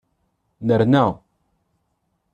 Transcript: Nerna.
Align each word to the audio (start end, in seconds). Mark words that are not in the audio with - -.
Nerna. 0.67 1.05